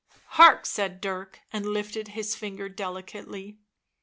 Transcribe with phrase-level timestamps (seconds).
[0.39, 3.59] "Hark!" said Dirk, and lifted his finger delicately.